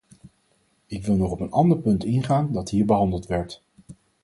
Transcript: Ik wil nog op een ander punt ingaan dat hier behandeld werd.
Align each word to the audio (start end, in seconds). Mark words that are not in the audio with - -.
Ik 0.87 1.05
wil 1.05 1.15
nog 1.15 1.31
op 1.31 1.39
een 1.39 1.51
ander 1.51 1.77
punt 1.77 2.03
ingaan 2.03 2.51
dat 2.51 2.69
hier 2.69 2.85
behandeld 2.85 3.27
werd. 3.27 3.63